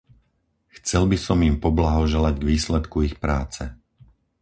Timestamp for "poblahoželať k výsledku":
1.65-2.97